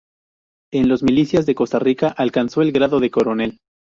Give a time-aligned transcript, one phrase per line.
[0.73, 3.59] En los milicias de Costa Rica alcanzó el grado de coronel.